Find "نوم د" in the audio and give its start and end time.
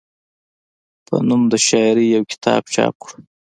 1.27-1.53